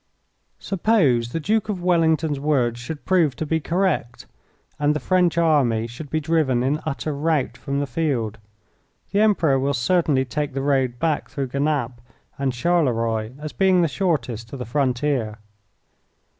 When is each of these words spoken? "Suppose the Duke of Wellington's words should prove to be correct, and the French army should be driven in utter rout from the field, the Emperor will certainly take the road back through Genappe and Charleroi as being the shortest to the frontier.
"Suppose 0.57 1.29
the 1.31 1.39
Duke 1.39 1.69
of 1.69 1.83
Wellington's 1.83 2.39
words 2.39 2.79
should 2.79 3.05
prove 3.05 3.35
to 3.35 3.45
be 3.45 3.59
correct, 3.59 4.25
and 4.79 4.95
the 4.95 4.99
French 4.99 5.37
army 5.37 5.85
should 5.85 6.09
be 6.09 6.19
driven 6.19 6.63
in 6.63 6.81
utter 6.87 7.13
rout 7.13 7.55
from 7.55 7.79
the 7.79 7.85
field, 7.85 8.39
the 9.11 9.19
Emperor 9.21 9.59
will 9.59 9.75
certainly 9.75 10.25
take 10.25 10.55
the 10.55 10.63
road 10.63 10.97
back 10.97 11.29
through 11.29 11.49
Genappe 11.49 12.01
and 12.39 12.51
Charleroi 12.51 13.35
as 13.39 13.53
being 13.53 13.83
the 13.83 13.87
shortest 13.87 14.49
to 14.49 14.57
the 14.57 14.65
frontier. 14.65 15.37